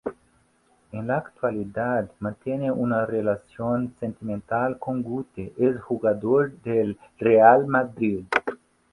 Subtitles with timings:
[0.91, 8.25] En la actualidad mantiene una relación sentimental con Guti, exjugador del Real Madrid.